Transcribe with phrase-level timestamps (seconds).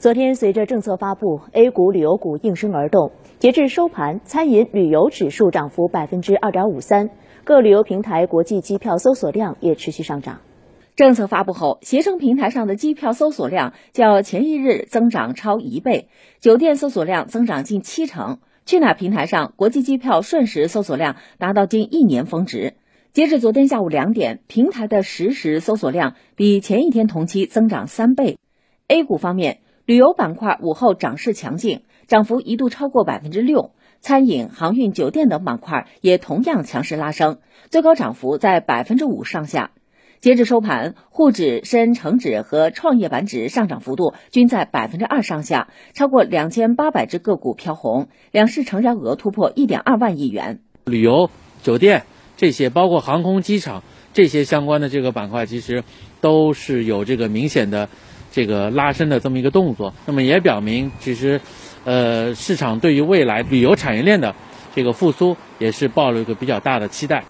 [0.00, 3.12] 昨天，随着政策发布，A 股旅游股应声而动。
[3.38, 7.10] 截至收盘，餐饮旅游指数涨幅百分之二点五三，
[7.44, 10.40] 各旅游平台国际机票搜索量也持续上涨。
[10.96, 16.08] 政策发布后，携程平台上的机票搜索量较前一日增长超一倍，
[16.38, 18.38] 酒店搜索量增长近七成。
[18.64, 22.72] 去哪儿平台上国际机票瞬时搜索量达到近一年峰值。
[23.12, 28.38] 截至昨天下午两点，平台的实时搜索量比前一天同期增长三倍。
[28.88, 29.58] A 股方面。
[29.90, 33.72] 旅游板块午后涨势强劲，涨幅一度超过百分之六。
[33.98, 37.38] 餐饮、航运、酒店等板块也同样强势拉升，
[37.70, 39.72] 最高涨幅在百分之五上下。
[40.20, 50.60] 截至收盘，沪指、深成指和创业板指上涨幅度均在百分之二上下，超过两千八百只个股飘红，两市成交额突破一点二万亿元。
[50.84, 51.30] 旅游、
[51.64, 52.04] 酒店
[52.36, 55.82] 这些，包括航空、机场这些相关的这个板块，其实
[56.20, 57.88] 都是有这个明显的。
[58.30, 61.40] 这个拉伸的这么一个动作，那么也表明，其实，
[61.84, 64.34] 呃，市场对于未来旅游产业链的
[64.74, 67.24] 这个复苏，也是抱了一个比较大的期待。